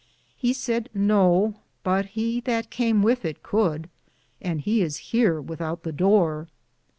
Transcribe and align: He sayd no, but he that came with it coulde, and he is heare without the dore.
He 0.35 0.51
sayd 0.51 0.89
no, 0.95 1.57
but 1.83 2.05
he 2.17 2.39
that 2.45 2.71
came 2.71 3.03
with 3.03 3.23
it 3.23 3.43
coulde, 3.43 3.87
and 4.41 4.59
he 4.59 4.81
is 4.81 5.11
heare 5.13 5.39
without 5.39 5.83
the 5.83 5.91
dore. 5.91 6.47